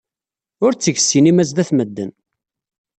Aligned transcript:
Ur 0.65 0.71
tteg 0.73 0.97
ssinima 0.99 1.43
sdat 1.49 1.69
medden. 1.77 2.11